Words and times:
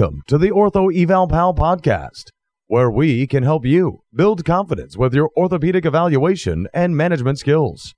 Welcome 0.00 0.22
to 0.28 0.38
the 0.38 0.50
Ortho 0.50 0.94
Eval 0.94 1.26
Pal 1.26 1.54
podcast, 1.54 2.30
where 2.68 2.88
we 2.88 3.26
can 3.26 3.42
help 3.42 3.64
you 3.64 4.02
build 4.14 4.44
confidence 4.44 4.96
with 4.96 5.12
your 5.12 5.28
orthopedic 5.36 5.84
evaluation 5.84 6.68
and 6.72 6.96
management 6.96 7.40
skills. 7.40 7.96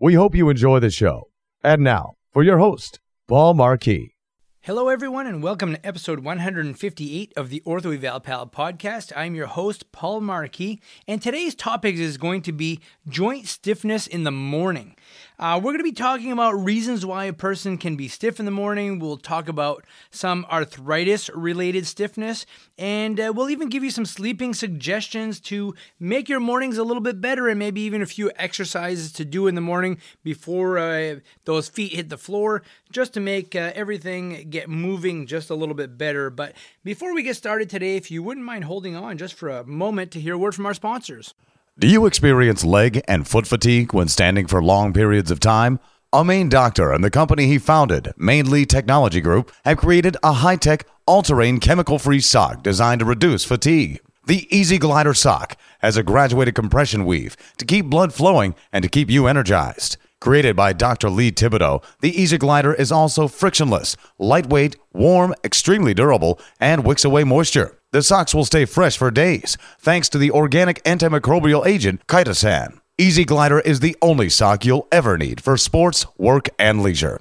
We 0.00 0.14
hope 0.14 0.34
you 0.34 0.48
enjoy 0.48 0.80
the 0.80 0.88
show. 0.88 1.28
And 1.62 1.82
now, 1.82 2.14
for 2.32 2.42
your 2.42 2.56
host, 2.56 3.00
Paul 3.28 3.52
Marquis. 3.52 4.14
Hello, 4.62 4.88
everyone, 4.88 5.26
and 5.26 5.42
welcome 5.42 5.74
to 5.74 5.86
episode 5.86 6.20
158 6.20 7.32
of 7.36 7.50
the 7.50 7.62
Ortho 7.66 7.94
Eval 7.94 8.20
Pal 8.20 8.46
podcast. 8.46 9.12
I'm 9.14 9.34
your 9.34 9.46
host, 9.46 9.92
Paul 9.92 10.22
Marquis, 10.22 10.80
and 11.06 11.20
today's 11.20 11.54
topic 11.54 11.96
is 11.96 12.16
going 12.16 12.42
to 12.42 12.52
be 12.52 12.80
joint 13.06 13.46
stiffness 13.46 14.06
in 14.06 14.24
the 14.24 14.32
morning. 14.32 14.96
Uh, 15.38 15.60
we're 15.62 15.72
going 15.72 15.78
to 15.78 15.84
be 15.84 15.92
talking 15.92 16.32
about 16.32 16.52
reasons 16.52 17.04
why 17.04 17.26
a 17.26 17.32
person 17.32 17.76
can 17.76 17.94
be 17.94 18.08
stiff 18.08 18.40
in 18.40 18.46
the 18.46 18.50
morning. 18.50 18.98
We'll 18.98 19.18
talk 19.18 19.50
about 19.50 19.84
some 20.10 20.46
arthritis 20.50 21.28
related 21.34 21.86
stiffness, 21.86 22.46
and 22.78 23.20
uh, 23.20 23.34
we'll 23.36 23.50
even 23.50 23.68
give 23.68 23.84
you 23.84 23.90
some 23.90 24.06
sleeping 24.06 24.54
suggestions 24.54 25.38
to 25.40 25.74
make 26.00 26.30
your 26.30 26.40
mornings 26.40 26.78
a 26.78 26.84
little 26.84 27.02
bit 27.02 27.20
better 27.20 27.48
and 27.48 27.58
maybe 27.58 27.82
even 27.82 28.00
a 28.00 28.06
few 28.06 28.30
exercises 28.36 29.12
to 29.12 29.26
do 29.26 29.46
in 29.46 29.54
the 29.54 29.60
morning 29.60 29.98
before 30.24 30.78
uh, 30.78 31.16
those 31.44 31.68
feet 31.68 31.92
hit 31.92 32.08
the 32.08 32.16
floor, 32.16 32.62
just 32.90 33.12
to 33.12 33.20
make 33.20 33.54
uh, 33.54 33.72
everything 33.74 34.48
get 34.48 34.70
moving 34.70 35.26
just 35.26 35.50
a 35.50 35.54
little 35.54 35.74
bit 35.74 35.98
better. 35.98 36.30
But 36.30 36.54
before 36.82 37.14
we 37.14 37.22
get 37.22 37.36
started 37.36 37.68
today, 37.68 37.96
if 37.96 38.10
you 38.10 38.22
wouldn't 38.22 38.46
mind 38.46 38.64
holding 38.64 38.96
on 38.96 39.18
just 39.18 39.34
for 39.34 39.50
a 39.50 39.66
moment 39.66 40.12
to 40.12 40.20
hear 40.20 40.36
a 40.36 40.38
word 40.38 40.54
from 40.54 40.64
our 40.64 40.72
sponsors. 40.72 41.34
Do 41.78 41.88
you 41.88 42.06
experience 42.06 42.64
leg 42.64 43.02
and 43.06 43.28
foot 43.28 43.46
fatigue 43.46 43.92
when 43.92 44.08
standing 44.08 44.46
for 44.46 44.62
long 44.62 44.94
periods 44.94 45.30
of 45.30 45.40
time? 45.40 45.78
A 46.10 46.24
Maine 46.24 46.48
doctor 46.48 46.90
and 46.90 47.04
the 47.04 47.10
company 47.10 47.48
he 47.48 47.58
founded, 47.58 48.14
Mainly 48.16 48.64
Technology 48.64 49.20
Group, 49.20 49.52
have 49.66 49.76
created 49.76 50.16
a 50.22 50.32
high 50.32 50.56
tech, 50.56 50.86
all 51.04 51.20
terrain, 51.20 51.60
chemical 51.60 51.98
free 51.98 52.20
sock 52.20 52.62
designed 52.62 53.00
to 53.00 53.04
reduce 53.04 53.44
fatigue. 53.44 54.00
The 54.24 54.48
Easy 54.48 54.78
Glider 54.78 55.12
sock 55.12 55.58
has 55.80 55.98
a 55.98 56.02
graduated 56.02 56.54
compression 56.54 57.04
weave 57.04 57.36
to 57.58 57.66
keep 57.66 57.84
blood 57.90 58.14
flowing 58.14 58.54
and 58.72 58.82
to 58.82 58.88
keep 58.88 59.10
you 59.10 59.26
energized. 59.26 59.98
Created 60.18 60.56
by 60.56 60.72
Dr. 60.72 61.10
Lee 61.10 61.30
Thibodeau, 61.30 61.84
the 62.00 62.18
Easy 62.18 62.38
Glider 62.38 62.72
is 62.72 62.90
also 62.90 63.28
frictionless, 63.28 63.98
lightweight, 64.18 64.76
warm, 64.94 65.34
extremely 65.44 65.92
durable, 65.92 66.40
and 66.58 66.86
wicks 66.86 67.04
away 67.04 67.22
moisture. 67.22 67.75
The 67.92 68.02
socks 68.02 68.34
will 68.34 68.44
stay 68.44 68.64
fresh 68.64 68.98
for 68.98 69.10
days 69.10 69.56
thanks 69.78 70.08
to 70.10 70.18
the 70.18 70.30
organic 70.30 70.82
antimicrobial 70.84 71.66
agent 71.66 72.06
chitosan. 72.06 72.78
Easy 72.98 73.24
Glider 73.24 73.60
is 73.60 73.80
the 73.80 73.96
only 74.00 74.28
sock 74.28 74.64
you'll 74.64 74.86
ever 74.90 75.18
need 75.18 75.42
for 75.42 75.56
sports, 75.56 76.06
work, 76.16 76.48
and 76.58 76.82
leisure. 76.82 77.20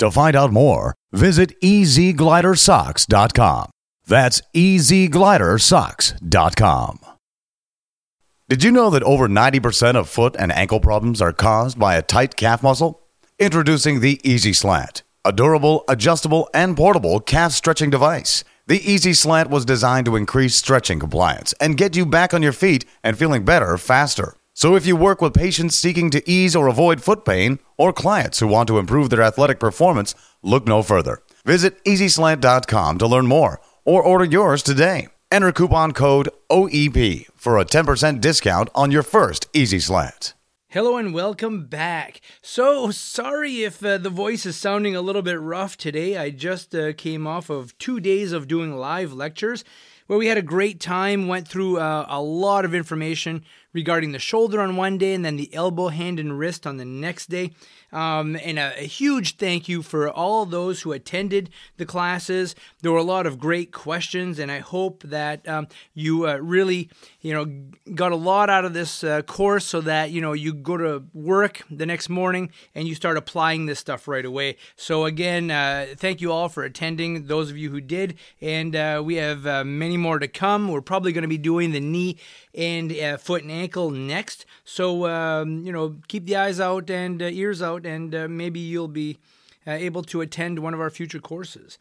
To 0.00 0.10
find 0.10 0.36
out 0.36 0.52
more, 0.52 0.94
visit 1.12 1.58
easyglidersocks.com. 1.60 3.70
That's 4.06 4.42
easyglidersocks.com. 4.54 6.98
Did 8.48 8.64
you 8.64 8.72
know 8.72 8.90
that 8.90 9.04
over 9.04 9.28
90% 9.28 9.96
of 9.96 10.08
foot 10.08 10.34
and 10.38 10.52
ankle 10.52 10.80
problems 10.80 11.22
are 11.22 11.32
caused 11.32 11.78
by 11.78 11.94
a 11.94 12.02
tight 12.02 12.36
calf 12.36 12.62
muscle? 12.62 13.00
Introducing 13.38 14.00
the 14.00 14.20
Easy 14.24 14.52
Slant, 14.52 15.02
a 15.24 15.32
durable, 15.32 15.84
adjustable, 15.88 16.50
and 16.52 16.76
portable 16.76 17.20
calf 17.20 17.52
stretching 17.52 17.88
device. 17.88 18.44
The 18.72 18.90
Easy 18.90 19.12
Slant 19.12 19.50
was 19.50 19.66
designed 19.66 20.06
to 20.06 20.16
increase 20.16 20.54
stretching 20.54 20.98
compliance 20.98 21.52
and 21.60 21.76
get 21.76 21.94
you 21.94 22.06
back 22.06 22.32
on 22.32 22.40
your 22.40 22.52
feet 22.54 22.86
and 23.04 23.18
feeling 23.18 23.44
better 23.44 23.76
faster. 23.76 24.34
So 24.54 24.76
if 24.76 24.86
you 24.86 24.96
work 24.96 25.20
with 25.20 25.34
patients 25.34 25.76
seeking 25.76 26.08
to 26.08 26.22
ease 26.26 26.56
or 26.56 26.68
avoid 26.68 27.02
foot 27.02 27.26
pain 27.26 27.58
or 27.76 27.92
clients 27.92 28.38
who 28.38 28.48
want 28.48 28.68
to 28.68 28.78
improve 28.78 29.10
their 29.10 29.20
athletic 29.20 29.60
performance, 29.60 30.14
look 30.40 30.66
no 30.66 30.82
further. 30.82 31.20
Visit 31.44 31.84
easyslant.com 31.84 32.96
to 32.96 33.06
learn 33.06 33.26
more 33.26 33.60
or 33.84 34.02
order 34.02 34.24
yours 34.24 34.62
today. 34.62 35.08
Enter 35.30 35.52
coupon 35.52 35.92
code 35.92 36.30
OEP 36.50 37.26
for 37.36 37.58
a 37.58 37.66
10% 37.66 38.22
discount 38.22 38.70
on 38.74 38.90
your 38.90 39.02
first 39.02 39.48
Easy 39.52 39.80
Slant. 39.80 40.32
Hello 40.72 40.96
and 40.96 41.12
welcome 41.12 41.66
back. 41.66 42.22
So 42.40 42.90
sorry 42.90 43.62
if 43.62 43.84
uh, 43.84 43.98
the 43.98 44.08
voice 44.08 44.46
is 44.46 44.56
sounding 44.56 44.96
a 44.96 45.02
little 45.02 45.20
bit 45.20 45.38
rough 45.38 45.76
today. 45.76 46.16
I 46.16 46.30
just 46.30 46.74
uh, 46.74 46.94
came 46.94 47.26
off 47.26 47.50
of 47.50 47.76
two 47.76 48.00
days 48.00 48.32
of 48.32 48.48
doing 48.48 48.74
live 48.74 49.12
lectures 49.12 49.64
where 50.06 50.18
we 50.18 50.28
had 50.28 50.38
a 50.38 50.42
great 50.42 50.80
time, 50.80 51.28
went 51.28 51.46
through 51.46 51.78
uh, 51.78 52.06
a 52.08 52.22
lot 52.22 52.64
of 52.64 52.74
information 52.74 53.44
regarding 53.74 54.12
the 54.12 54.18
shoulder 54.18 54.62
on 54.62 54.76
one 54.76 54.96
day 54.96 55.12
and 55.12 55.22
then 55.22 55.36
the 55.36 55.52
elbow, 55.52 55.88
hand, 55.88 56.18
and 56.18 56.38
wrist 56.38 56.66
on 56.66 56.78
the 56.78 56.86
next 56.86 57.28
day. 57.28 57.50
Um, 57.92 58.36
and 58.36 58.58
a, 58.58 58.72
a, 58.78 58.86
huge 58.86 59.36
thank 59.36 59.68
you 59.68 59.82
for 59.82 60.08
all 60.08 60.46
those 60.46 60.80
who 60.80 60.92
attended 60.92 61.50
the 61.76 61.84
classes. 61.84 62.54
There 62.80 62.90
were 62.90 62.98
a 62.98 63.02
lot 63.02 63.26
of 63.26 63.38
great 63.38 63.70
questions, 63.70 64.38
and 64.38 64.50
I 64.50 64.60
hope 64.60 65.02
that 65.02 65.46
um, 65.46 65.68
you 65.92 66.26
uh, 66.26 66.36
really, 66.36 66.88
you 67.20 67.34
know, 67.34 67.44
got 67.94 68.12
a 68.12 68.16
lot 68.16 68.48
out 68.48 68.64
of 68.64 68.72
this 68.72 69.04
uh, 69.04 69.20
course, 69.22 69.66
so 69.66 69.82
that 69.82 70.10
you 70.10 70.22
know 70.22 70.32
you 70.32 70.54
go 70.54 70.78
to 70.78 71.04
work 71.12 71.62
the 71.70 71.84
next 71.84 72.08
morning 72.08 72.50
and 72.74 72.88
you 72.88 72.94
start 72.94 73.18
applying 73.18 73.66
this 73.66 73.78
stuff 73.78 74.08
right 74.08 74.24
away. 74.24 74.56
So 74.74 75.04
again, 75.04 75.50
uh, 75.50 75.88
thank 75.94 76.22
you 76.22 76.32
all 76.32 76.48
for 76.48 76.64
attending. 76.64 77.26
Those 77.26 77.50
of 77.50 77.58
you 77.58 77.70
who 77.70 77.82
did, 77.82 78.16
and 78.40 78.74
uh, 78.74 79.02
we 79.04 79.16
have 79.16 79.46
uh, 79.46 79.64
many 79.64 79.98
more 79.98 80.18
to 80.18 80.28
come. 80.28 80.68
We're 80.68 80.80
probably 80.80 81.12
going 81.12 81.22
to 81.22 81.28
be 81.28 81.38
doing 81.38 81.72
the 81.72 81.80
knee 81.80 82.16
and 82.54 82.90
uh, 82.92 83.18
foot 83.18 83.42
and 83.42 83.52
ankle 83.52 83.90
next. 83.90 84.46
So 84.64 85.06
um, 85.06 85.66
you 85.66 85.72
know, 85.72 85.96
keep 86.08 86.24
the 86.24 86.36
eyes 86.36 86.58
out 86.58 86.88
and 86.88 87.20
ears 87.20 87.60
out 87.60 87.81
out, 87.84 87.90
and 87.90 88.14
uh, 88.14 88.28
maybe 88.28 88.60
you'll 88.60 88.88
be 88.88 89.18
uh, 89.66 89.72
able 89.72 90.02
to 90.04 90.20
attend 90.20 90.58
one 90.58 90.74
of 90.74 90.80
our 90.80 90.90
future 90.90 91.20
courses. 91.20 91.78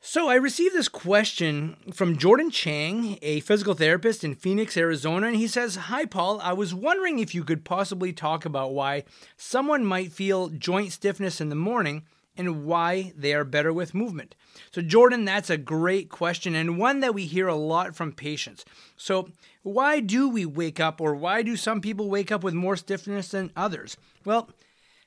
So, 0.00 0.28
I 0.28 0.36
received 0.36 0.76
this 0.76 0.88
question 0.88 1.76
from 1.92 2.18
Jordan 2.18 2.52
Chang, 2.52 3.18
a 3.20 3.40
physical 3.40 3.74
therapist 3.74 4.22
in 4.22 4.36
Phoenix, 4.36 4.76
Arizona, 4.76 5.26
and 5.26 5.36
he 5.36 5.48
says, 5.48 5.74
Hi, 5.74 6.04
Paul. 6.04 6.40
I 6.40 6.52
was 6.52 6.72
wondering 6.72 7.18
if 7.18 7.34
you 7.34 7.42
could 7.42 7.64
possibly 7.64 8.12
talk 8.12 8.44
about 8.44 8.72
why 8.72 9.02
someone 9.36 9.84
might 9.84 10.12
feel 10.12 10.50
joint 10.50 10.92
stiffness 10.92 11.40
in 11.40 11.48
the 11.48 11.56
morning 11.56 12.04
and 12.36 12.64
why 12.64 13.12
they 13.16 13.34
are 13.34 13.42
better 13.42 13.72
with 13.72 13.92
movement. 13.92 14.36
So, 14.70 14.82
Jordan, 14.82 15.24
that's 15.24 15.50
a 15.50 15.56
great 15.58 16.10
question 16.10 16.54
and 16.54 16.78
one 16.78 17.00
that 17.00 17.12
we 17.12 17.26
hear 17.26 17.48
a 17.48 17.56
lot 17.56 17.96
from 17.96 18.12
patients. 18.12 18.64
So, 18.96 19.30
why 19.64 19.98
do 19.98 20.28
we 20.28 20.46
wake 20.46 20.78
up, 20.78 21.00
or 21.00 21.16
why 21.16 21.42
do 21.42 21.56
some 21.56 21.80
people 21.80 22.08
wake 22.08 22.30
up 22.30 22.44
with 22.44 22.54
more 22.54 22.76
stiffness 22.76 23.32
than 23.32 23.50
others? 23.56 23.96
Well, 24.24 24.48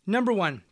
Number 0.06 0.34
one, 0.34 0.63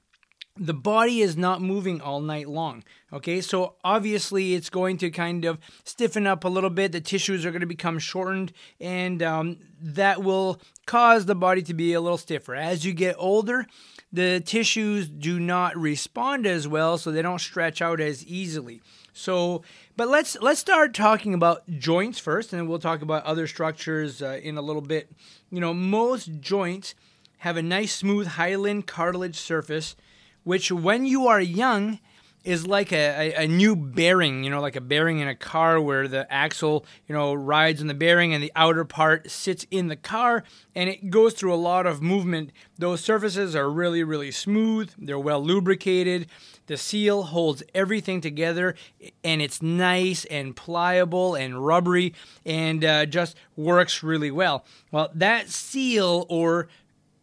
the 0.59 0.73
body 0.73 1.21
is 1.21 1.37
not 1.37 1.61
moving 1.61 2.01
all 2.01 2.19
night 2.19 2.49
long. 2.49 2.83
Okay, 3.13 3.39
so 3.41 3.75
obviously 3.83 4.53
it's 4.53 4.69
going 4.69 4.97
to 4.97 5.09
kind 5.09 5.45
of 5.45 5.57
stiffen 5.85 6.27
up 6.27 6.43
a 6.43 6.49
little 6.49 6.69
bit. 6.69 6.91
The 6.91 7.01
tissues 7.01 7.45
are 7.45 7.51
going 7.51 7.61
to 7.61 7.67
become 7.67 7.97
shortened, 7.97 8.51
and 8.79 9.23
um, 9.23 9.57
that 9.81 10.21
will 10.21 10.59
cause 10.85 11.25
the 11.25 11.35
body 11.35 11.61
to 11.63 11.73
be 11.73 11.93
a 11.93 12.01
little 12.01 12.17
stiffer. 12.17 12.55
As 12.55 12.85
you 12.85 12.93
get 12.93 13.15
older, 13.17 13.65
the 14.11 14.41
tissues 14.41 15.07
do 15.07 15.39
not 15.39 15.77
respond 15.77 16.45
as 16.45 16.67
well, 16.67 16.97
so 16.97 17.11
they 17.11 17.21
don't 17.21 17.39
stretch 17.39 17.81
out 17.81 18.01
as 18.01 18.25
easily. 18.25 18.81
So, 19.13 19.63
but 19.95 20.07
let's 20.07 20.37
let's 20.41 20.59
start 20.59 20.93
talking 20.93 21.33
about 21.33 21.69
joints 21.69 22.19
first, 22.19 22.51
and 22.51 22.59
then 22.59 22.67
we'll 22.67 22.79
talk 22.79 23.01
about 23.01 23.23
other 23.23 23.47
structures 23.47 24.21
uh, 24.21 24.39
in 24.41 24.57
a 24.57 24.61
little 24.61 24.81
bit. 24.81 25.11
You 25.51 25.61
know, 25.61 25.73
most 25.73 26.41
joints 26.41 26.95
have 27.39 27.57
a 27.57 27.61
nice 27.61 27.95
smooth 27.95 28.27
hyaline 28.27 28.83
cartilage 28.83 29.37
surface, 29.37 29.95
which 30.43 30.71
when 30.71 31.05
you 31.05 31.27
are 31.27 31.41
young 31.41 31.99
is 32.43 32.65
like 32.65 32.91
a, 32.93 33.33
a, 33.35 33.43
a, 33.43 33.47
new 33.47 33.75
bearing, 33.75 34.43
you 34.43 34.49
know, 34.49 34.61
like 34.61 34.77
a 34.77 34.81
bearing 34.81 35.19
in 35.19 35.27
a 35.27 35.35
car 35.35 35.79
where 35.79 36.07
the 36.07 36.31
axle, 36.31 36.85
you 37.07 37.13
know, 37.13 37.33
rides 37.33 37.81
on 37.81 37.87
the 37.87 37.93
bearing 37.93 38.33
and 38.33 38.41
the 38.41 38.51
outer 38.55 38.85
part 38.85 39.29
sits 39.29 39.65
in 39.69 39.87
the 39.87 39.95
car 39.95 40.43
and 40.73 40.89
it 40.89 41.09
goes 41.09 41.33
through 41.33 41.53
a 41.53 41.55
lot 41.55 41.85
of 41.85 42.01
movement. 42.01 42.51
Those 42.77 43.01
surfaces 43.01 43.55
are 43.55 43.69
really, 43.69 44.03
really 44.03 44.31
smooth, 44.31 44.91
they're 44.97 45.19
well 45.19 45.43
lubricated. 45.43 46.27
The 46.67 46.77
seal 46.77 47.23
holds 47.23 47.63
everything 47.73 48.21
together 48.21 48.75
and 49.23 49.41
it's 49.41 49.61
nice 49.61 50.23
and 50.25 50.55
pliable 50.55 51.35
and 51.35 51.65
rubbery 51.65 52.13
and 52.45 52.85
uh, 52.85 53.05
just 53.05 53.35
works 53.57 54.01
really 54.01 54.31
well. 54.31 54.65
Well, 54.91 55.09
that 55.13 55.49
seal 55.49 56.25
or 56.29 56.69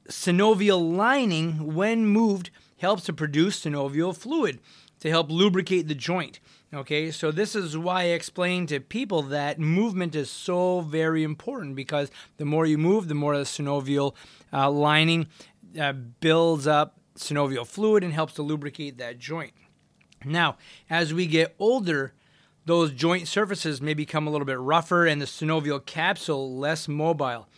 synovial 0.09 0.97
lining, 0.97 1.75
when 1.75 2.07
moved, 2.07 2.51
helps 2.79 3.05
to 3.05 3.13
produce 3.13 3.65
synovial 3.65 4.17
fluid 4.17 4.61
to 5.01 5.11
help 5.11 5.31
lubricate 5.31 5.89
the 5.89 5.95
joint. 5.95 6.41
Okay, 6.75 7.11
so 7.11 7.31
this 7.31 7.55
is 7.55 7.79
why 7.79 8.03
I 8.03 8.05
explain 8.07 8.67
to 8.67 8.81
people 8.81 9.23
that 9.23 9.59
movement 9.59 10.15
is 10.15 10.31
so 10.31 10.81
very 10.81 11.23
important 11.23 11.77
because 11.77 12.11
the 12.39 12.45
more 12.45 12.67
you 12.67 12.77
move, 12.77 13.09
the 13.09 13.15
more 13.15 13.37
the 13.37 13.45
synovial 13.45 14.15
uh, 14.53 14.71
lining 14.71 15.29
uh, 15.81 15.93
builds 15.93 16.67
up 16.67 16.99
synovial 17.17 17.67
fluid 17.67 18.03
and 18.03 18.13
helps 18.13 18.35
to 18.35 18.43
lubricate 18.43 18.99
that 18.99 19.19
joint. 19.19 19.53
Now, 20.25 20.57
as 20.91 21.15
we 21.15 21.27
get 21.27 21.55
older, 21.59 22.13
those 22.65 22.91
joint 22.91 23.29
surfaces 23.29 23.81
may 23.81 23.95
become 23.95 24.27
a 24.27 24.31
little 24.31 24.45
bit 24.45 24.59
rougher 24.59 25.07
and 25.07 25.23
the 25.23 25.27
synovial 25.27 25.85
capsule 25.85 26.57
less 26.57 26.89
mobile 26.89 27.49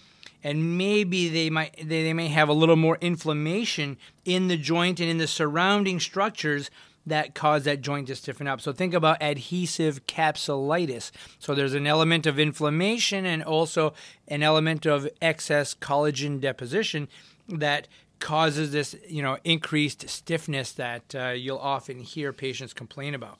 and 0.49 0.79
maybe 0.79 1.29
they 1.29 1.50
might 1.50 1.77
they, 1.77 2.03
they 2.03 2.15
may 2.15 2.29
have 2.29 2.49
a 2.49 2.55
little 2.55 2.75
more 2.77 2.97
inflammation 3.03 3.99
in 4.25 4.49
the 4.49 4.56
joint 4.56 4.99
and 4.99 5.11
in 5.11 5.19
the 5.19 5.27
surrounding 5.27 6.00
structures 6.00 6.71
that 7.05 7.35
cause 7.35 7.65
that 7.65 7.83
joint 7.83 8.06
to 8.06 8.17
stiffen 8.17 8.47
up. 8.47 8.61
So 8.61 8.73
think 8.73 8.95
about 8.95 9.23
adhesive 9.23 10.06
capsulitis. 10.06 11.11
So 11.39 11.55
there's 11.55 11.75
an 11.75 11.87
element 11.87 12.27
of 12.27 12.39
inflammation 12.39 13.27
and 13.27 13.43
also 13.43 13.93
an 14.27 14.43
element 14.43 14.87
of 14.87 15.06
excess 15.21 15.75
collagen 15.75 16.41
deposition 16.41 17.09
that 17.49 17.87
causes 18.19 18.73
this, 18.73 18.97
you 19.06 19.23
know, 19.23 19.37
increased 19.45 20.09
stiffness 20.09 20.73
that 20.73 21.15
uh, 21.15 21.29
you'll 21.29 21.59
often 21.59 22.00
hear 22.00 22.33
patients 22.33 22.73
complain 22.73 23.15
about. 23.15 23.39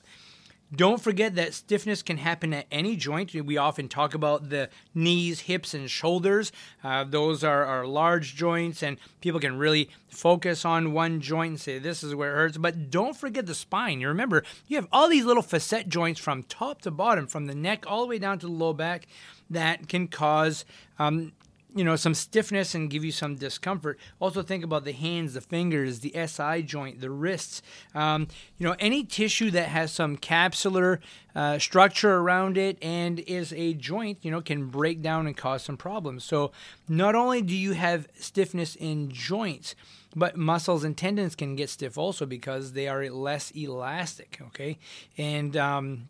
Don't 0.75 1.01
forget 1.01 1.33
that 1.33 1.55
stiffness 1.55 2.03
can 2.03 2.17
happen 2.17 2.53
at 2.53 2.67
any 2.71 2.95
joint. 2.95 3.33
We 3.33 3.57
often 3.57 3.87
talk 3.87 4.13
about 4.13 4.49
the 4.49 4.69
knees, 4.93 5.41
hips, 5.41 5.73
and 5.73 5.89
shoulders. 5.89 6.51
Uh, 6.83 7.03
those 7.05 7.43
are, 7.43 7.65
are 7.65 7.87
large 7.87 8.35
joints, 8.35 8.83
and 8.83 8.97
people 9.19 9.39
can 9.39 9.57
really 9.57 9.89
focus 10.09 10.65
on 10.65 10.93
one 10.93 11.21
joint 11.21 11.49
and 11.49 11.59
say, 11.59 11.79
This 11.79 12.03
is 12.03 12.13
where 12.13 12.33
it 12.33 12.35
hurts. 12.35 12.57
But 12.57 12.91
don't 12.91 13.17
forget 13.17 13.47
the 13.47 13.55
spine. 13.55 13.99
You 13.99 14.09
remember, 14.09 14.43
you 14.67 14.75
have 14.75 14.87
all 14.91 15.09
these 15.09 15.25
little 15.25 15.41
facet 15.41 15.89
joints 15.89 16.19
from 16.19 16.43
top 16.43 16.81
to 16.83 16.91
bottom, 16.91 17.25
from 17.25 17.47
the 17.47 17.55
neck 17.55 17.85
all 17.87 18.01
the 18.01 18.07
way 18.07 18.19
down 18.19 18.37
to 18.39 18.45
the 18.45 18.51
low 18.51 18.73
back, 18.73 19.07
that 19.49 19.87
can 19.87 20.07
cause 20.07 20.65
um, 20.99 21.31
you 21.75 21.83
know 21.83 21.95
some 21.95 22.13
stiffness 22.13 22.73
and 22.73 22.89
give 22.89 23.03
you 23.03 23.11
some 23.11 23.35
discomfort. 23.35 23.99
Also 24.19 24.41
think 24.41 24.63
about 24.63 24.85
the 24.85 24.91
hands 24.91 25.33
the 25.33 25.41
fingers 25.41 25.99
the 25.99 26.13
si 26.27 26.63
joint 26.63 27.01
the 27.01 27.09
wrists. 27.09 27.61
Um, 27.93 28.27
you 28.57 28.65
know 28.65 28.75
any 28.79 29.03
tissue 29.03 29.51
that 29.51 29.69
has 29.69 29.91
some 29.91 30.17
capsular 30.17 30.99
uh, 31.35 31.59
structure 31.59 32.15
around 32.15 32.57
it 32.57 32.77
and 32.81 33.19
is 33.19 33.53
a 33.53 33.73
joint 33.73 34.19
you 34.21 34.31
know 34.31 34.41
can 34.41 34.67
break 34.67 35.01
down 35.01 35.27
and 35.27 35.37
cause 35.37 35.63
some 35.63 35.77
problems. 35.77 36.23
So 36.23 36.51
not 36.87 37.15
only 37.15 37.41
do 37.41 37.55
you 37.55 37.73
have 37.73 38.07
stiffness 38.15 38.75
in 38.75 39.11
joints 39.11 39.75
but 40.15 40.35
muscles 40.35 40.83
and 40.83 40.97
tendons 40.97 41.35
can 41.35 41.55
get 41.55 41.69
stiff 41.69 41.95
also 41.95 42.25
because 42.25 42.73
they 42.73 42.87
are 42.87 43.07
less 43.09 43.51
elastic 43.51 44.39
okay? 44.47 44.79
And 45.17 45.55
um, 45.55 46.09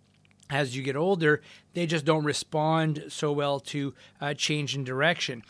as 0.50 0.75
you 0.75 0.84
get 0.84 0.96
older, 0.96 1.42
they 1.74 1.86
just 1.86 2.06
don't 2.06 2.24
respond 2.24 3.06
so 3.10 3.31
well 3.31 3.60
to 3.60 3.94
uh, 4.19 4.34
change 4.34 4.75
in 4.75 4.84
direction. 4.84 5.44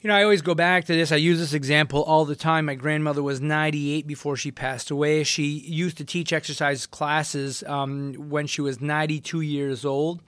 You 0.00 0.08
know, 0.08 0.16
I 0.16 0.24
always 0.24 0.42
go 0.42 0.54
back 0.54 0.84
to 0.86 0.94
this. 0.94 1.12
I 1.12 1.16
use 1.16 1.38
this 1.38 1.54
example 1.54 2.02
all 2.02 2.24
the 2.24 2.34
time. 2.34 2.64
My 2.64 2.74
grandmother 2.74 3.22
was 3.22 3.40
98 3.40 4.04
before 4.06 4.36
she 4.36 4.50
passed 4.50 4.90
away. 4.90 5.22
She 5.22 5.44
used 5.44 5.96
to 5.98 6.04
teach 6.04 6.32
exercise 6.32 6.86
classes 6.86 7.62
um, 7.68 8.14
when 8.14 8.48
she 8.48 8.60
was 8.60 8.80
92 8.80 9.42
years 9.42 9.84
old. 9.84 10.20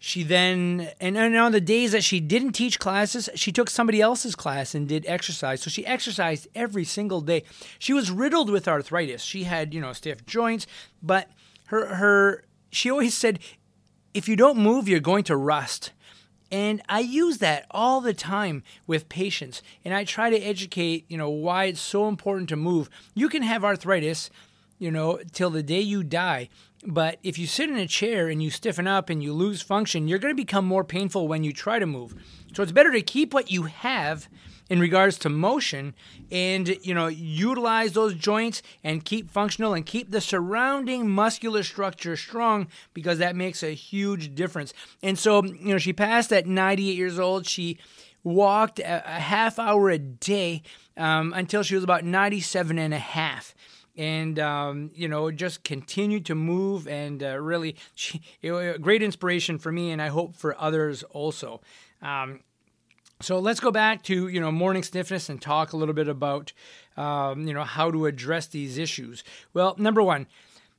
She 0.00 0.22
then, 0.22 0.90
and, 1.00 1.18
and 1.18 1.36
on 1.36 1.50
the 1.50 1.60
days 1.60 1.90
that 1.90 2.04
she 2.04 2.20
didn't 2.20 2.52
teach 2.52 2.78
classes, 2.78 3.28
she 3.34 3.50
took 3.50 3.68
somebody 3.68 4.00
else's 4.00 4.36
class 4.36 4.76
and 4.76 4.86
did 4.86 5.04
exercise. 5.08 5.60
So 5.60 5.70
she 5.70 5.84
exercised 5.84 6.46
every 6.54 6.84
single 6.84 7.20
day. 7.20 7.42
She 7.80 7.92
was 7.92 8.12
riddled 8.12 8.48
with 8.48 8.68
arthritis. 8.68 9.22
She 9.22 9.42
had, 9.42 9.74
you 9.74 9.80
know, 9.80 9.92
stiff 9.92 10.24
joints, 10.24 10.68
but 11.02 11.28
her 11.66 11.96
her 11.96 12.44
she 12.70 12.90
always 12.90 13.16
said, 13.16 13.38
if 14.14 14.28
you 14.28 14.36
don't 14.36 14.58
move, 14.58 14.88
you're 14.88 15.00
going 15.00 15.24
to 15.24 15.36
rust. 15.36 15.92
And 16.50 16.80
I 16.88 17.00
use 17.00 17.38
that 17.38 17.66
all 17.70 18.00
the 18.00 18.14
time 18.14 18.62
with 18.86 19.08
patients. 19.08 19.62
And 19.84 19.92
I 19.92 20.04
try 20.04 20.30
to 20.30 20.38
educate, 20.38 21.04
you 21.08 21.18
know, 21.18 21.28
why 21.28 21.64
it's 21.64 21.80
so 21.80 22.08
important 22.08 22.48
to 22.48 22.56
move. 22.56 22.88
You 23.14 23.28
can 23.28 23.42
have 23.42 23.64
arthritis, 23.64 24.30
you 24.78 24.90
know, 24.90 25.20
till 25.32 25.50
the 25.50 25.62
day 25.62 25.80
you 25.80 26.02
die. 26.02 26.48
But 26.86 27.18
if 27.22 27.38
you 27.38 27.46
sit 27.46 27.68
in 27.68 27.76
a 27.76 27.86
chair 27.86 28.28
and 28.28 28.42
you 28.42 28.50
stiffen 28.50 28.86
up 28.86 29.10
and 29.10 29.22
you 29.22 29.32
lose 29.32 29.60
function, 29.60 30.08
you're 30.08 30.18
going 30.18 30.34
to 30.34 30.42
become 30.42 30.64
more 30.64 30.84
painful 30.84 31.28
when 31.28 31.44
you 31.44 31.52
try 31.52 31.78
to 31.78 31.86
move. 31.86 32.14
So 32.54 32.62
it's 32.62 32.72
better 32.72 32.92
to 32.92 33.02
keep 33.02 33.34
what 33.34 33.50
you 33.50 33.64
have 33.64 34.28
in 34.68 34.80
regards 34.80 35.18
to 35.18 35.28
motion 35.28 35.94
and 36.30 36.68
you 36.82 36.94
know 36.94 37.06
utilize 37.06 37.92
those 37.92 38.14
joints 38.14 38.62
and 38.84 39.04
keep 39.04 39.30
functional 39.30 39.74
and 39.74 39.86
keep 39.86 40.10
the 40.10 40.20
surrounding 40.20 41.08
muscular 41.08 41.62
structure 41.62 42.16
strong 42.16 42.68
because 42.94 43.18
that 43.18 43.36
makes 43.36 43.62
a 43.62 43.74
huge 43.74 44.34
difference. 44.34 44.72
And 45.02 45.18
so 45.18 45.42
you 45.44 45.72
know 45.72 45.78
she 45.78 45.92
passed 45.92 46.32
at 46.32 46.46
98 46.46 46.96
years 46.96 47.18
old. 47.18 47.46
She 47.46 47.78
walked 48.22 48.78
a, 48.78 49.02
a 49.06 49.20
half 49.20 49.58
hour 49.58 49.90
a 49.90 49.98
day 49.98 50.62
um, 50.96 51.32
until 51.34 51.62
she 51.62 51.74
was 51.74 51.84
about 51.84 52.04
97 52.04 52.78
and 52.78 52.92
a 52.92 52.98
half. 52.98 53.54
And 53.96 54.38
um, 54.38 54.90
you 54.94 55.08
know 55.08 55.30
just 55.30 55.64
continued 55.64 56.26
to 56.26 56.34
move 56.34 56.86
and 56.86 57.22
uh, 57.22 57.38
really 57.40 57.76
she, 57.94 58.20
it, 58.42 58.80
great 58.80 59.02
inspiration 59.02 59.58
for 59.58 59.72
me 59.72 59.90
and 59.90 60.00
i 60.00 60.08
hope 60.08 60.36
for 60.36 60.60
others 60.60 61.02
also. 61.04 61.60
Um, 62.00 62.40
so 63.20 63.38
let's 63.38 63.60
go 63.60 63.70
back 63.70 64.02
to 64.04 64.28
you 64.28 64.40
know 64.40 64.52
morning 64.52 64.82
stiffness 64.82 65.28
and 65.28 65.40
talk 65.40 65.72
a 65.72 65.76
little 65.76 65.94
bit 65.94 66.08
about 66.08 66.52
um, 66.96 67.46
you 67.46 67.54
know 67.54 67.64
how 67.64 67.90
to 67.90 68.06
address 68.06 68.46
these 68.46 68.78
issues. 68.78 69.24
Well, 69.52 69.74
number 69.78 70.02
one, 70.02 70.26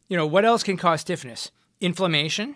you 0.08 0.18
know 0.18 0.28
what 0.28 0.46
else 0.46 0.64
can 0.64 0.78
cause 0.78 1.02
stiffness? 1.02 1.52
Inflammation, 1.82 2.56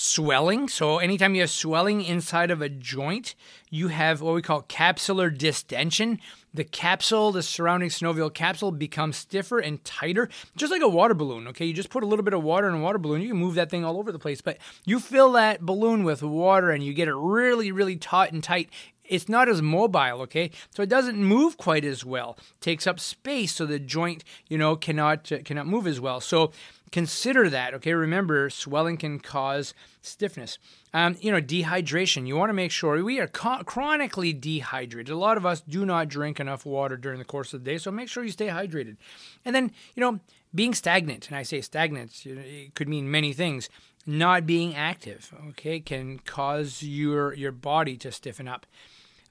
swelling. 0.00 0.68
So 0.68 0.98
anytime 0.98 1.34
you 1.34 1.40
have 1.40 1.50
swelling 1.50 2.02
inside 2.02 2.52
of 2.52 2.62
a 2.62 2.68
joint, 2.68 3.34
you 3.68 3.88
have 3.88 4.20
what 4.20 4.32
we 4.32 4.42
call 4.42 4.62
capsular 4.62 5.36
distension. 5.36 6.20
The 6.54 6.62
capsule, 6.62 7.32
the 7.32 7.42
surrounding 7.42 7.88
synovial 7.88 8.32
capsule, 8.32 8.70
becomes 8.70 9.16
stiffer 9.16 9.58
and 9.58 9.82
tighter, 9.84 10.28
just 10.56 10.70
like 10.70 10.82
a 10.82 10.88
water 10.88 11.14
balloon. 11.14 11.48
Okay, 11.48 11.66
you 11.66 11.74
just 11.74 11.90
put 11.90 12.04
a 12.04 12.06
little 12.06 12.24
bit 12.24 12.32
of 12.32 12.44
water 12.44 12.68
in 12.68 12.76
a 12.76 12.80
water 12.80 12.98
balloon, 12.98 13.22
you 13.22 13.28
can 13.30 13.38
move 13.38 13.56
that 13.56 13.70
thing 13.70 13.84
all 13.84 13.98
over 13.98 14.12
the 14.12 14.20
place. 14.20 14.40
But 14.40 14.58
you 14.84 15.00
fill 15.00 15.32
that 15.32 15.62
balloon 15.62 16.04
with 16.04 16.22
water 16.22 16.70
and 16.70 16.84
you 16.84 16.94
get 16.94 17.08
it 17.08 17.16
really, 17.16 17.72
really 17.72 17.96
taut 17.96 18.32
and 18.32 18.42
tight 18.42 18.70
it's 19.08 19.28
not 19.28 19.48
as 19.48 19.62
mobile 19.62 20.20
okay 20.20 20.50
so 20.70 20.82
it 20.82 20.88
doesn't 20.88 21.16
move 21.16 21.56
quite 21.56 21.84
as 21.84 22.04
well 22.04 22.36
takes 22.60 22.86
up 22.86 23.00
space 23.00 23.54
so 23.54 23.66
the 23.66 23.78
joint 23.78 24.22
you 24.48 24.58
know 24.58 24.76
cannot 24.76 25.32
uh, 25.32 25.38
cannot 25.44 25.66
move 25.66 25.86
as 25.86 25.98
well 25.98 26.20
so 26.20 26.52
consider 26.92 27.48
that 27.50 27.74
okay? 27.74 27.92
Remember 27.94 28.50
swelling 28.50 28.96
can 28.96 29.20
cause 29.20 29.74
stiffness. 30.00 30.58
Um, 30.94 31.16
you 31.20 31.30
know 31.30 31.40
dehydration. 31.40 32.26
You 32.26 32.36
want 32.36 32.50
to 32.50 32.54
make 32.54 32.70
sure 32.70 33.02
we 33.02 33.20
are 33.20 33.26
co- 33.26 33.62
chronically 33.64 34.32
dehydrated. 34.32 35.10
A 35.10 35.16
lot 35.18 35.36
of 35.36 35.46
us 35.46 35.60
do 35.60 35.84
not 35.84 36.08
drink 36.08 36.40
enough 36.40 36.64
water 36.64 36.96
during 36.96 37.18
the 37.18 37.24
course 37.24 37.52
of 37.52 37.64
the 37.64 37.70
day 37.70 37.78
so 37.78 37.90
make 37.90 38.08
sure 38.08 38.24
you 38.24 38.30
stay 38.30 38.48
hydrated. 38.48 38.96
And 39.44 39.54
then 39.54 39.72
you 39.94 40.00
know 40.00 40.20
being 40.54 40.72
stagnant 40.72 41.28
and 41.28 41.36
i 41.36 41.42
say 41.42 41.60
stagnant 41.60 42.24
it 42.24 42.74
could 42.74 42.88
mean 42.88 43.10
many 43.10 43.32
things. 43.32 43.68
Not 44.06 44.46
being 44.46 44.74
active 44.74 45.32
okay 45.50 45.80
can 45.80 46.18
cause 46.20 46.82
your 46.82 47.34
your 47.34 47.52
body 47.52 47.96
to 47.98 48.10
stiffen 48.10 48.48
up. 48.48 48.66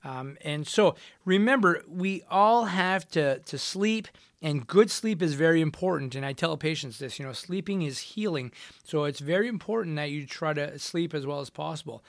Um, 0.04 0.38
and 0.42 0.68
so 0.68 0.96
remember, 1.26 1.84
we 1.88 2.24
all 2.30 2.66
have 2.66 3.10
to, 3.10 3.40
to 3.40 3.58
sleep, 3.58 4.08
and 4.42 4.68
good 4.68 4.92
sleep 4.92 5.22
is 5.22 5.34
very 5.34 5.62
important. 5.62 6.16
And 6.16 6.26
I 6.26 6.34
tell 6.34 6.58
patients 6.58 7.00
this 7.00 7.20
you 7.20 7.26
know, 7.26 7.34
sleeping 7.34 7.82
is 7.82 8.00
healing. 8.00 8.52
So 8.84 9.06
it's 9.06 9.20
very 9.20 9.48
important 9.48 9.96
that 9.96 10.12
you 10.12 10.26
try 10.26 10.54
to 10.54 10.78
sleep 10.80 11.14
as 11.14 11.26
well 11.26 11.40
as 11.40 11.50
possible. 11.50 12.04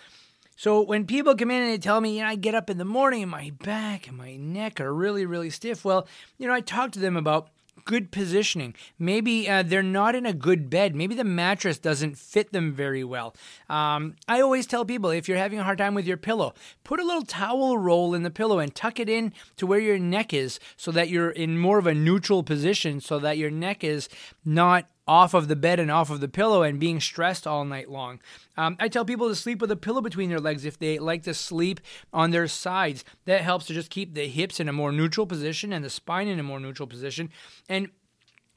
So 0.57 0.83
when 0.83 1.07
people 1.07 1.37
come 1.37 1.52
in 1.52 1.62
and 1.62 1.73
they 1.73 1.79
tell 1.79 2.00
me, 2.00 2.17
you 2.17 2.23
know, 2.23 2.29
I 2.29 2.35
get 2.35 2.55
up 2.55 2.69
in 2.69 2.79
the 2.79 2.85
morning 2.85 3.23
and 3.23 3.31
my 3.31 3.52
back 3.62 4.09
and 4.09 4.17
my 4.17 4.37
neck 4.37 4.81
are 4.81 4.93
really, 4.93 5.25
really 5.25 5.50
stiff, 5.50 5.85
well, 5.85 6.09
you 6.37 6.49
know, 6.49 6.52
I 6.52 6.61
talk 6.61 6.91
to 6.93 6.99
them 6.99 7.17
about 7.17 7.50
good 7.85 8.11
positioning. 8.11 8.75
Maybe 8.99 9.49
uh, 9.49 9.62
they're 9.62 9.82
not 9.82 10.14
in 10.14 10.26
a 10.26 10.32
good 10.32 10.70
bed. 10.70 10.94
Maybe 10.94 11.14
the 11.14 11.25
mattress 11.25 11.78
doesn't 11.78 12.18
fit 12.18 12.52
them 12.52 12.73
very 12.73 13.04
well. 13.04 13.35
Um, 13.68 14.16
I 14.26 14.40
always 14.40 14.66
tell 14.66 14.85
people 14.85 15.11
if 15.11 15.28
you're 15.28 15.38
having 15.38 15.58
a 15.58 15.64
hard 15.64 15.78
time 15.78 15.94
with 15.94 16.06
your 16.06 16.16
pillow, 16.16 16.54
put 16.85 17.00
a 17.00 17.04
little 17.04 17.23
towel 17.23 17.78
roll 17.78 18.14
in 18.14 18.23
the 18.23 18.30
pillow 18.30 18.58
and 18.58 18.75
tuck 18.75 18.99
it 18.99 19.08
in 19.08 19.32
to 19.56 19.66
where 19.66 19.78
your 19.78 19.99
neck 19.99 20.32
is 20.32 20.58
so 20.76 20.90
that 20.92 21.08
you're 21.08 21.30
in 21.30 21.58
more 21.58 21.78
of 21.78 21.87
a 21.87 21.94
neutral 21.94 22.42
position 22.42 23.00
so 23.00 23.18
that 23.18 23.38
your 23.38 23.50
neck 23.50 23.85
is 23.85 24.08
not 24.44 24.87
off 25.09 25.33
of 25.33 25.49
the 25.49 25.57
bed 25.57 25.81
and 25.81 25.91
off 25.91 26.11
of 26.11 26.21
the 26.21 26.29
pillow 26.29 26.62
and 26.62 26.79
being 26.79 27.00
stressed 27.00 27.47
all 27.47 27.65
night 27.65 27.91
long. 27.91 28.21
Um, 28.57 28.77
I 28.79 28.88
tell 28.88 29.07
people 29.07 29.29
to 29.29 29.35
sleep 29.35 29.61
with 29.61 29.71
a 29.71 29.77
pillow 29.77 30.03
between 30.03 30.29
their 30.29 30.38
legs 30.38 30.67
if 30.67 30.79
they 30.79 30.99
like 30.99 31.23
to 31.23 31.35
sleep 31.35 31.81
on 32.12 32.31
their 32.31 32.47
sides. 32.47 33.05
That 33.25 33.41
helps 33.41 33.67
to 33.67 33.75
just 33.75 33.91
keep 33.91 34.15
the 34.15 34.29
hips 34.29 34.61
in 34.61 34.69
a 34.69 34.73
more 34.73 34.93
neutral 34.93 35.27
position 35.27 35.73
and 35.73 35.85
the 35.85 35.91
spine 35.91 36.29
in 36.29 36.38
a 36.38 36.43
more 36.43 36.61
neutral 36.61 36.87
position. 36.87 37.31
And 37.69 37.88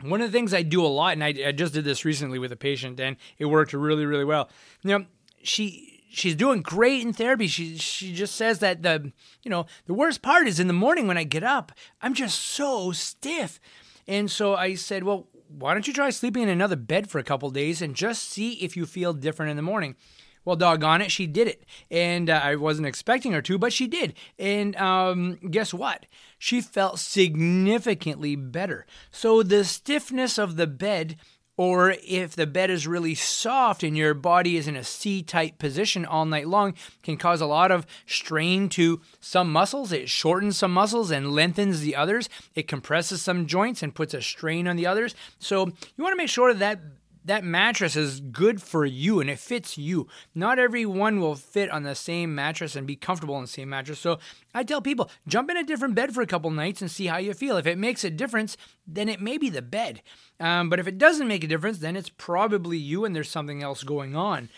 one 0.01 0.21
of 0.21 0.31
the 0.31 0.37
things 0.37 0.53
I 0.53 0.63
do 0.63 0.85
a 0.85 0.87
lot, 0.87 1.13
and 1.13 1.23
I, 1.23 1.33
I 1.47 1.51
just 1.51 1.73
did 1.73 1.85
this 1.85 2.03
recently 2.03 2.37
with 2.37 2.51
a 2.51 2.57
patient, 2.57 2.99
and 2.99 3.15
it 3.37 3.45
worked 3.45 3.73
really, 3.73 4.05
really 4.05 4.25
well. 4.25 4.49
You 4.83 4.99
know, 4.99 5.05
she 5.41 6.03
she's 6.09 6.35
doing 6.35 6.61
great 6.61 7.01
in 7.01 7.13
therapy. 7.13 7.47
She 7.47 7.77
she 7.77 8.13
just 8.13 8.35
says 8.35 8.59
that 8.59 8.83
the 8.83 9.11
you 9.43 9.49
know 9.49 9.65
the 9.85 9.93
worst 9.93 10.21
part 10.21 10.47
is 10.47 10.59
in 10.59 10.67
the 10.67 10.73
morning 10.73 11.07
when 11.07 11.17
I 11.17 11.23
get 11.23 11.43
up, 11.43 11.71
I'm 12.01 12.13
just 12.13 12.39
so 12.39 12.91
stiff. 12.91 13.59
And 14.07 14.29
so 14.29 14.55
I 14.55 14.75
said, 14.75 15.03
well, 15.03 15.27
why 15.57 15.73
don't 15.73 15.87
you 15.87 15.93
try 15.93 16.09
sleeping 16.09 16.43
in 16.43 16.49
another 16.49 16.75
bed 16.75 17.09
for 17.09 17.19
a 17.19 17.23
couple 17.23 17.49
days 17.49 17.81
and 17.81 17.95
just 17.95 18.29
see 18.29 18.53
if 18.53 18.77
you 18.77 18.85
feel 18.85 19.13
different 19.13 19.51
in 19.51 19.57
the 19.57 19.63
morning? 19.63 19.95
Well, 20.43 20.55
doggone 20.55 21.01
it, 21.01 21.11
she 21.11 21.27
did 21.27 21.47
it. 21.47 21.65
And 21.91 22.29
uh, 22.29 22.41
I 22.43 22.55
wasn't 22.55 22.87
expecting 22.87 23.31
her 23.33 23.41
to, 23.43 23.59
but 23.59 23.73
she 23.73 23.87
did. 23.87 24.15
And 24.39 24.75
um, 24.77 25.35
guess 25.51 25.73
what? 25.73 26.07
She 26.39 26.61
felt 26.61 26.99
significantly 26.99 28.35
better. 28.35 28.85
So 29.11 29.43
the 29.43 29.63
stiffness 29.63 30.39
of 30.39 30.55
the 30.55 30.67
bed 30.67 31.17
or 31.61 31.93
if 32.03 32.35
the 32.35 32.47
bed 32.47 32.71
is 32.71 32.87
really 32.87 33.13
soft 33.13 33.83
and 33.83 33.95
your 33.95 34.15
body 34.15 34.57
is 34.57 34.67
in 34.67 34.75
a 34.75 34.83
C 34.83 35.21
type 35.21 35.59
position 35.59 36.05
all 36.05 36.25
night 36.25 36.47
long, 36.47 36.73
can 37.03 37.17
cause 37.17 37.39
a 37.39 37.45
lot 37.45 37.69
of 37.69 37.85
strain 38.07 38.67
to 38.69 38.99
some 39.19 39.51
muscles. 39.51 39.91
It 39.91 40.09
shortens 40.09 40.57
some 40.57 40.73
muscles 40.73 41.11
and 41.11 41.33
lengthens 41.33 41.81
the 41.81 41.95
others. 41.95 42.29
It 42.55 42.67
compresses 42.67 43.21
some 43.21 43.45
joints 43.45 43.83
and 43.83 43.93
puts 43.93 44.15
a 44.15 44.23
strain 44.23 44.67
on 44.67 44.75
the 44.75 44.87
others. 44.87 45.13
So 45.37 45.67
you 45.67 46.03
want 46.03 46.13
to 46.13 46.17
make 46.17 46.29
sure 46.29 46.51
that 46.51 46.79
that 47.25 47.43
mattress 47.43 47.95
is 47.95 48.19
good 48.19 48.61
for 48.61 48.85
you 48.85 49.19
and 49.19 49.29
it 49.29 49.39
fits 49.39 49.77
you. 49.77 50.07
Not 50.33 50.59
everyone 50.59 51.19
will 51.19 51.35
fit 51.35 51.69
on 51.69 51.83
the 51.83 51.95
same 51.95 52.33
mattress 52.33 52.75
and 52.75 52.87
be 52.87 52.95
comfortable 52.95 53.35
on 53.35 53.43
the 53.43 53.47
same 53.47 53.69
mattress. 53.69 53.99
So 53.99 54.19
I 54.53 54.63
tell 54.63 54.81
people, 54.81 55.09
jump 55.27 55.49
in 55.49 55.57
a 55.57 55.63
different 55.63 55.95
bed 55.95 56.13
for 56.13 56.21
a 56.21 56.27
couple 56.27 56.49
nights 56.51 56.81
and 56.81 56.89
see 56.89 57.05
how 57.05 57.17
you 57.17 57.33
feel. 57.33 57.57
If 57.57 57.67
it 57.67 57.77
makes 57.77 58.03
a 58.03 58.09
difference, 58.09 58.57
then 58.87 59.09
it 59.09 59.21
may 59.21 59.37
be 59.37 59.49
the 59.49 59.61
bed. 59.61 60.01
Um, 60.39 60.69
but 60.69 60.79
if 60.79 60.87
it 60.87 60.97
doesn't 60.97 61.27
make 61.27 61.43
a 61.43 61.47
difference, 61.47 61.79
then 61.79 61.95
it's 61.95 62.09
probably 62.09 62.77
you 62.77 63.05
and 63.05 63.15
there's 63.15 63.29
something 63.29 63.61
else 63.61 63.83
going 63.83 64.15
on 64.15 64.49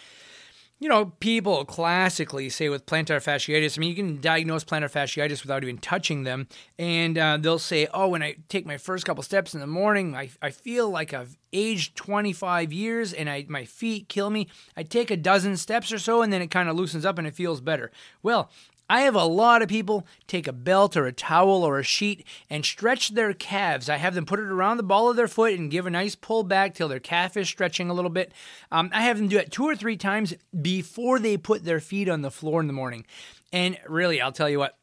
you 0.83 0.89
know, 0.89 1.05
people 1.21 1.63
classically 1.63 2.49
say 2.49 2.67
with 2.67 2.85
plantar 2.85 3.23
fasciitis, 3.23 3.77
I 3.77 3.79
mean, 3.79 3.89
you 3.89 3.95
can 3.95 4.19
diagnose 4.19 4.65
plantar 4.65 4.91
fasciitis 4.91 5.41
without 5.41 5.63
even 5.63 5.77
touching 5.77 6.23
them. 6.23 6.45
And 6.77 7.17
uh, 7.17 7.37
they'll 7.37 7.57
say, 7.57 7.87
oh, 7.93 8.09
when 8.09 8.21
I 8.21 8.35
take 8.49 8.65
my 8.65 8.77
first 8.77 9.05
couple 9.05 9.23
steps 9.23 9.53
in 9.53 9.61
the 9.61 9.67
morning, 9.67 10.13
I, 10.13 10.29
I 10.41 10.49
feel 10.49 10.89
like 10.89 11.13
I've 11.13 11.37
aged 11.53 11.95
25 11.95 12.73
years 12.73 13.13
and 13.13 13.29
I, 13.29 13.45
my 13.47 13.63
feet 13.63 14.09
kill 14.09 14.29
me. 14.29 14.49
I 14.75 14.83
take 14.83 15.09
a 15.09 15.15
dozen 15.15 15.55
steps 15.55 15.89
or 15.89 15.99
so 15.99 16.21
and 16.21 16.33
then 16.33 16.41
it 16.41 16.51
kind 16.51 16.67
of 16.67 16.75
loosens 16.75 17.05
up 17.05 17.17
and 17.17 17.25
it 17.25 17.33
feels 17.33 17.61
better. 17.61 17.89
Well, 18.21 18.51
I 18.89 19.01
have 19.01 19.15
a 19.15 19.23
lot 19.23 19.61
of 19.61 19.69
people 19.69 20.05
take 20.27 20.47
a 20.47 20.53
belt 20.53 20.97
or 20.97 21.05
a 21.05 21.13
towel 21.13 21.63
or 21.63 21.79
a 21.79 21.83
sheet 21.83 22.25
and 22.49 22.65
stretch 22.65 23.09
their 23.09 23.33
calves. 23.33 23.89
I 23.89 23.97
have 23.97 24.13
them 24.13 24.25
put 24.25 24.39
it 24.39 24.45
around 24.45 24.77
the 24.77 24.83
ball 24.83 25.09
of 25.09 25.15
their 25.15 25.27
foot 25.27 25.53
and 25.53 25.71
give 25.71 25.85
a 25.85 25.89
nice 25.89 26.15
pull 26.15 26.43
back 26.43 26.75
till 26.75 26.87
their 26.87 26.99
calf 26.99 27.37
is 27.37 27.47
stretching 27.47 27.89
a 27.89 27.93
little 27.93 28.11
bit. 28.11 28.33
Um, 28.71 28.89
I 28.93 29.03
have 29.03 29.17
them 29.17 29.29
do 29.29 29.37
it 29.37 29.51
two 29.51 29.65
or 29.65 29.75
three 29.75 29.97
times 29.97 30.33
before 30.61 31.19
they 31.19 31.37
put 31.37 31.63
their 31.63 31.79
feet 31.79 32.09
on 32.09 32.21
the 32.21 32.31
floor 32.31 32.59
in 32.59 32.67
the 32.67 32.73
morning. 32.73 33.05
And 33.51 33.77
really, 33.87 34.19
I'll 34.19 34.31
tell 34.31 34.49
you 34.49 34.59
what, 34.59 34.77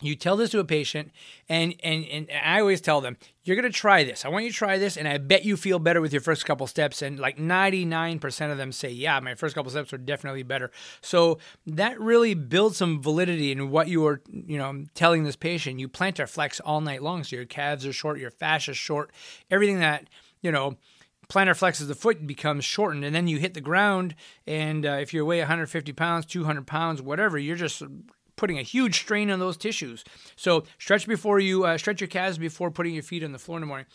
you 0.00 0.14
tell 0.14 0.36
this 0.36 0.50
to 0.50 0.60
a 0.60 0.64
patient 0.64 1.10
and 1.48 1.74
and 1.82 2.04
and 2.06 2.28
i 2.44 2.60
always 2.60 2.80
tell 2.80 3.00
them 3.00 3.16
you're 3.48 3.56
going 3.56 3.72
to 3.72 3.76
try 3.76 4.04
this. 4.04 4.26
I 4.26 4.28
want 4.28 4.44
you 4.44 4.50
to 4.50 4.56
try 4.56 4.76
this 4.76 4.98
and 4.98 5.08
i 5.08 5.16
bet 5.16 5.44
you 5.46 5.56
feel 5.56 5.78
better 5.78 6.02
with 6.02 6.12
your 6.12 6.20
first 6.20 6.44
couple 6.44 6.66
steps. 6.66 7.00
And 7.00 7.18
like 7.18 7.38
99% 7.38 8.52
of 8.52 8.58
them 8.58 8.72
say 8.72 8.90
yeah 8.90 9.18
my 9.20 9.34
first 9.34 9.54
couple 9.54 9.70
steps 9.70 9.90
were 9.90 9.98
definitely 9.98 10.42
better. 10.42 10.70
So 11.00 11.38
that 11.66 11.98
really 11.98 12.34
builds 12.34 12.76
some 12.76 13.02
validity 13.02 13.50
in 13.50 13.70
what 13.70 13.88
you 13.88 14.06
are 14.06 14.20
you 14.30 14.58
know 14.58 14.84
telling 14.94 15.24
this 15.24 15.34
patient. 15.34 15.80
You 15.80 15.88
plantar 15.88 16.28
flex 16.28 16.60
all 16.60 16.82
night 16.82 17.02
long 17.02 17.24
so 17.24 17.36
your 17.36 17.46
calves 17.46 17.86
are 17.86 17.92
short 17.92 18.18
your 18.18 18.30
fascia 18.30 18.72
is 18.72 18.76
short 18.76 19.10
everything 19.50 19.80
that 19.80 20.08
you 20.42 20.52
know 20.52 20.76
plantar 21.30 21.56
flexes 21.58 21.88
the 21.88 21.94
foot 21.94 22.26
becomes 22.26 22.64
shortened 22.64 23.04
and 23.04 23.14
then 23.14 23.28
you 23.28 23.38
hit 23.38 23.54
the 23.54 23.60
ground 23.60 24.14
and 24.46 24.84
uh, 24.84 24.92
if 24.92 25.12
you 25.12 25.24
weigh 25.24 25.40
150 25.40 25.92
pounds 25.92 26.24
200 26.26 26.66
pounds 26.66 27.02
whatever 27.02 27.38
you're 27.38 27.56
just 27.56 27.82
putting 28.38 28.58
a 28.58 28.62
huge 28.62 29.00
strain 29.00 29.30
on 29.30 29.38
those 29.38 29.58
tissues. 29.58 30.04
So 30.36 30.64
stretch 30.78 31.06
before 31.06 31.38
you 31.40 31.64
uh, 31.64 31.76
stretch 31.76 32.00
your 32.00 32.08
calves 32.08 32.38
before 32.38 32.70
putting 32.70 32.94
your 32.94 33.02
feet 33.02 33.22
on 33.22 33.32
the 33.32 33.38
floor 33.38 33.58
in 33.58 33.60
the 33.60 33.66
morning. 33.66 33.86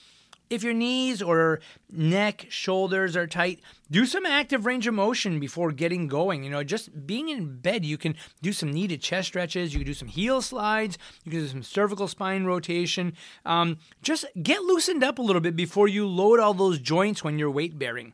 If 0.50 0.62
your 0.62 0.74
knees 0.74 1.22
or 1.22 1.62
neck, 1.90 2.46
shoulders 2.50 3.16
are 3.16 3.26
tight, 3.26 3.62
do 3.90 4.06
some 4.06 4.26
active 4.26 4.68
range 4.68 4.86
of 4.86 4.94
motion 4.94 5.40
before 5.40 5.72
getting 5.72 6.08
going. 6.08 6.44
You 6.44 6.52
know, 6.52 6.64
just 6.64 7.08
being 7.08 7.30
in 7.30 7.60
bed, 7.60 7.84
you 7.86 7.98
can 7.98 8.14
do 8.42 8.54
some 8.54 8.72
knee 8.72 8.88
to 8.90 8.98
chest 8.98 9.30
stretches, 9.30 9.74
you 9.74 9.80
can 9.80 9.88
do 9.88 9.94
some 9.96 10.10
heel 10.10 10.42
slides, 10.44 11.00
you 11.24 11.32
can 11.32 11.40
do 11.40 11.48
some 11.48 11.64
cervical 11.64 12.08
spine 12.08 12.44
rotation. 12.44 13.14
Um, 13.46 13.80
just 14.04 14.26
get 14.44 14.62
loosened 14.62 15.04
up 15.04 15.18
a 15.18 15.24
little 15.24 15.42
bit 15.42 15.56
before 15.56 15.88
you 15.88 16.06
load 16.06 16.40
all 16.40 16.54
those 16.54 16.78
joints 16.78 17.24
when 17.24 17.40
you're 17.40 17.50
weight 17.50 17.80
bearing. 17.80 18.14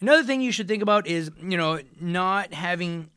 Another 0.00 0.24
thing 0.24 0.40
you 0.40 0.50
should 0.50 0.66
think 0.66 0.82
about 0.82 1.06
is, 1.06 1.30
you 1.40 1.58
know, 1.58 1.78
not 2.00 2.54
having 2.54 3.10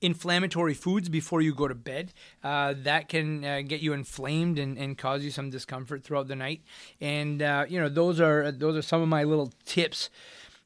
inflammatory 0.00 0.74
foods 0.74 1.08
before 1.08 1.40
you 1.40 1.54
go 1.54 1.68
to 1.68 1.74
bed. 1.74 2.12
Uh, 2.42 2.74
that 2.78 3.08
can 3.08 3.44
uh, 3.44 3.62
get 3.62 3.80
you 3.80 3.92
inflamed 3.92 4.58
and, 4.58 4.78
and 4.78 4.96
cause 4.96 5.22
you 5.22 5.30
some 5.30 5.50
discomfort 5.50 6.04
throughout 6.04 6.28
the 6.28 6.36
night. 6.36 6.62
And 7.00 7.42
uh, 7.42 7.66
you 7.68 7.80
know 7.80 7.88
those 7.88 8.20
are 8.20 8.50
those 8.50 8.76
are 8.76 8.82
some 8.82 9.02
of 9.02 9.08
my 9.08 9.24
little 9.24 9.52
tips. 9.64 10.10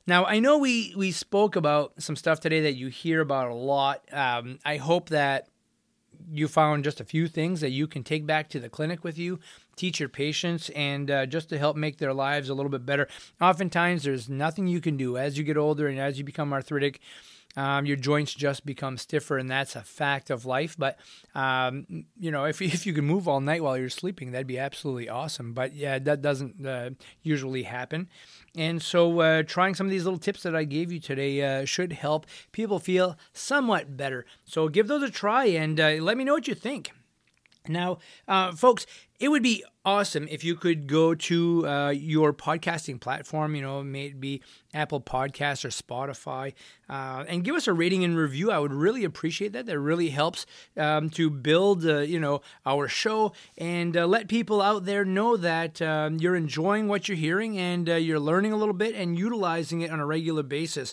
Now 0.06 0.24
I 0.24 0.38
know 0.38 0.58
we 0.58 0.94
we 0.96 1.12
spoke 1.12 1.56
about 1.56 1.94
some 1.98 2.16
stuff 2.16 2.40
today 2.40 2.60
that 2.62 2.74
you 2.74 2.88
hear 2.88 3.20
about 3.20 3.50
a 3.50 3.54
lot. 3.54 4.02
Um, 4.12 4.58
I 4.64 4.76
hope 4.76 5.08
that 5.10 5.48
you 6.30 6.48
found 6.48 6.84
just 6.84 7.00
a 7.00 7.04
few 7.04 7.28
things 7.28 7.60
that 7.60 7.70
you 7.70 7.86
can 7.86 8.02
take 8.02 8.26
back 8.26 8.48
to 8.48 8.60
the 8.60 8.68
clinic 8.68 9.04
with 9.04 9.18
you, 9.18 9.40
teach 9.76 10.00
your 10.00 10.08
patients, 10.08 10.70
and 10.70 11.10
uh, 11.10 11.26
just 11.26 11.48
to 11.50 11.58
help 11.58 11.76
make 11.76 11.98
their 11.98 12.14
lives 12.14 12.48
a 12.48 12.54
little 12.54 12.70
bit 12.70 12.86
better. 12.86 13.08
Oftentimes, 13.40 14.04
there's 14.04 14.28
nothing 14.28 14.66
you 14.66 14.80
can 14.80 14.96
do 14.96 15.18
as 15.18 15.36
you 15.36 15.44
get 15.44 15.56
older 15.56 15.86
and 15.86 15.98
as 15.98 16.18
you 16.18 16.24
become 16.24 16.52
arthritic 16.52 17.00
um, 17.56 17.86
your 17.86 17.96
joints 17.96 18.34
just 18.34 18.66
become 18.66 18.98
stiffer, 18.98 19.38
and 19.38 19.50
that's 19.50 19.76
a 19.76 19.82
fact 19.82 20.30
of 20.30 20.44
life. 20.44 20.76
But 20.78 20.98
um, 21.34 22.04
you 22.18 22.30
know, 22.30 22.44
if 22.44 22.60
if 22.62 22.86
you 22.86 22.92
can 22.92 23.04
move 23.04 23.28
all 23.28 23.40
night 23.40 23.62
while 23.62 23.78
you're 23.78 23.88
sleeping, 23.88 24.32
that'd 24.32 24.46
be 24.46 24.58
absolutely 24.58 25.08
awesome. 25.08 25.52
But 25.52 25.74
yeah, 25.74 25.98
that 25.98 26.22
doesn't 26.22 26.64
uh, 26.66 26.90
usually 27.22 27.64
happen. 27.64 28.08
And 28.56 28.80
so, 28.80 29.20
uh, 29.20 29.42
trying 29.42 29.74
some 29.74 29.86
of 29.86 29.90
these 29.90 30.04
little 30.04 30.18
tips 30.18 30.42
that 30.44 30.54
I 30.54 30.64
gave 30.64 30.92
you 30.92 31.00
today 31.00 31.42
uh, 31.42 31.64
should 31.64 31.92
help 31.92 32.26
people 32.52 32.78
feel 32.78 33.16
somewhat 33.32 33.96
better. 33.96 34.26
So 34.44 34.68
give 34.68 34.86
those 34.86 35.02
a 35.02 35.10
try 35.10 35.46
and 35.46 35.80
uh, 35.80 35.96
let 36.00 36.16
me 36.16 36.24
know 36.24 36.34
what 36.34 36.48
you 36.48 36.54
think. 36.54 36.92
Now, 37.66 37.98
uh, 38.28 38.52
folks, 38.52 38.84
it 39.18 39.28
would 39.28 39.42
be 39.42 39.64
awesome 39.86 40.28
if 40.30 40.44
you 40.44 40.54
could 40.54 40.86
go 40.86 41.14
to 41.14 41.66
uh, 41.66 41.88
your 41.90 42.34
podcasting 42.34 43.00
platform, 43.00 43.54
you 43.54 43.62
know, 43.62 43.82
maybe 43.82 44.42
Apple 44.74 45.00
Podcasts 45.00 45.64
or 45.64 45.68
Spotify, 45.68 46.52
uh, 46.90 47.24
and 47.26 47.42
give 47.42 47.54
us 47.54 47.66
a 47.66 47.72
rating 47.72 48.04
and 48.04 48.18
review. 48.18 48.50
I 48.50 48.58
would 48.58 48.74
really 48.74 49.02
appreciate 49.02 49.54
that. 49.54 49.64
That 49.64 49.78
really 49.78 50.10
helps 50.10 50.44
um, 50.76 51.08
to 51.10 51.30
build, 51.30 51.86
uh, 51.86 52.00
you 52.00 52.20
know, 52.20 52.42
our 52.66 52.86
show 52.86 53.32
and 53.56 53.96
uh, 53.96 54.06
let 54.06 54.28
people 54.28 54.60
out 54.60 54.84
there 54.84 55.06
know 55.06 55.38
that 55.38 55.80
um, 55.80 56.18
you're 56.18 56.36
enjoying 56.36 56.86
what 56.86 57.08
you're 57.08 57.16
hearing 57.16 57.56
and 57.56 57.88
uh, 57.88 57.94
you're 57.94 58.20
learning 58.20 58.52
a 58.52 58.56
little 58.56 58.74
bit 58.74 58.94
and 58.94 59.18
utilizing 59.18 59.80
it 59.80 59.90
on 59.90 60.00
a 60.00 60.06
regular 60.06 60.42
basis. 60.42 60.92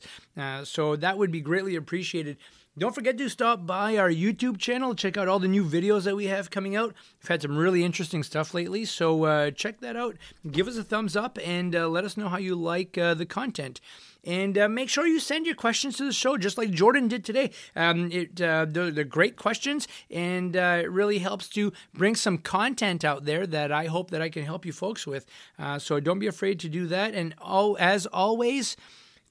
So 0.64 0.96
that 0.96 1.18
would 1.18 1.32
be 1.32 1.42
greatly 1.42 1.76
appreciated. 1.76 2.38
Don't 2.78 2.96
forget 2.96 3.18
to 3.18 3.30
stop 3.30 3.66
by 3.66 3.98
our 3.98 4.10
YouTube 4.10 4.58
channel, 4.58 4.96
check 4.96 5.18
out 5.18 5.28
all 5.28 5.40
the 5.40 5.48
new 5.50 5.66
videos 5.66 6.04
that 6.04 6.16
we 6.16 6.28
have 6.28 6.50
coming 6.50 6.74
out. 6.74 6.94
We've 7.22 7.28
had 7.28 7.42
some 7.42 7.58
really 7.58 7.84
interesting 7.84 8.24
stuff 8.24 8.54
lately, 8.54 8.86
so 8.86 9.26
uh, 9.26 9.52
check 9.52 9.82
that 9.82 9.98
out. 9.98 10.16
Give 10.50 10.70
us 10.70 10.78
a 10.78 10.84
thumbs 10.86 11.18
up 11.18 11.38
and 11.46 11.76
uh, 11.76 11.90
let 11.90 12.06
us 12.06 12.16
know 12.16 12.30
how 12.30 12.38
you 12.38 12.56
like 12.56 12.98
uh, 12.98 13.14
the 13.14 13.26
content. 13.26 13.82
And 14.24 14.58
uh, 14.58 14.70
make 14.70 14.88
sure 14.88 15.06
you 15.06 15.20
send 15.20 15.46
your 15.46 15.56
questions 15.56 15.98
to 15.98 16.06
the 16.06 16.14
show, 16.14 16.38
just 16.38 16.58
like 16.58 16.72
Jordan 16.72 17.10
did 17.10 17.26
today. 17.26 17.52
Um, 17.76 18.10
it, 18.10 18.40
uh, 18.40 18.66
they're, 18.70 18.90
they're, 18.90 19.04
great 19.04 19.36
questions, 19.36 19.86
and 20.10 20.56
uh, 20.56 20.80
it 20.82 20.90
really 20.90 21.20
helps 21.20 21.50
to 21.50 21.74
bring 21.94 22.16
some 22.16 22.38
content 22.38 23.04
out 23.04 23.26
there 23.26 23.46
that 23.48 23.74
I 23.74 23.88
hope 23.88 24.12
that 24.12 24.22
I 24.22 24.30
can 24.30 24.46
help 24.46 24.66
you 24.66 24.72
folks 24.72 25.06
with. 25.06 25.26
so 25.80 26.00
don't 26.00 26.20
be 26.20 26.28
afraid 26.28 26.62
to 26.62 26.70
do 26.70 26.88
that. 26.88 27.16
And 27.16 27.36
oh, 27.42 27.74
as 27.74 28.06
always, 28.06 28.78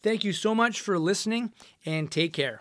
thank 0.03 0.25
you 0.25 0.35
so 0.35 0.55
much 0.55 0.83
for 0.83 0.99
listening, 0.99 1.55
and 1.87 2.11
take 2.11 2.35
care. 2.35 2.61